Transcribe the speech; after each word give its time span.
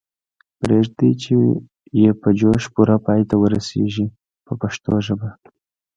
پریږدئ 0.59 1.11
چې 1.21 1.33
یې 2.01 2.09
په 2.21 2.29
جوش 2.39 2.63
پوره 2.73 2.97
پای 3.05 3.21
ته 3.29 3.35
ورسیږي 3.41 4.07
په 4.45 4.53
پښتو 4.61 4.93
ژبه. 5.05 5.29